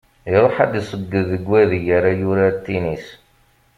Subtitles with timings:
[0.33, 3.07] Iṛuḥ ad d-iseyyed deg wadeg ara yurar tinis.